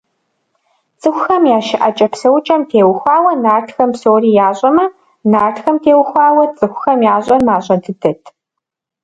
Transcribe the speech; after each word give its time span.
ЦӀыхухэм 0.99 1.43
я 1.57 1.59
щыӀэкӀэ–псэукӀэм 1.67 2.61
теухуауэ 2.69 3.33
нартхэм 3.43 3.89
псори 3.93 4.31
ящӀэмэ, 4.47 4.85
нартхэм 5.31 5.77
теухуауэ 5.83 6.43
цӀыхухэм 6.57 6.99
ящӀэр 7.13 7.41
мащӀэ 7.47 7.75
дыдэт. 7.83 8.21